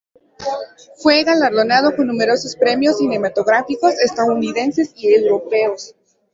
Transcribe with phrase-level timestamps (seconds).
[1.03, 5.93] Fue galardonado con numerosos premios cinematográficos estadounidenses y europeos.